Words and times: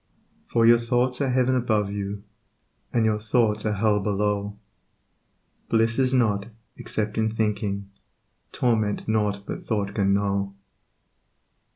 For 0.47 0.65
your 0.65 0.79
thoughts 0.79 1.21
are 1.21 1.29
heaven 1.29 1.55
above 1.55 1.91
you, 1.91 2.23
And 2.91 3.05
your 3.05 3.19
thoughts 3.19 3.67
are 3.67 3.73
hell 3.73 3.99
below, 3.99 4.57
Bliss 5.69 5.99
is 5.99 6.11
not, 6.11 6.47
except 6.75 7.19
in 7.19 7.29
thinking, 7.29 7.91
Torment 8.51 9.07
nought 9.07 9.43
but 9.45 9.61
thought 9.61 9.93
can 9.93 10.11
know. 10.15 10.55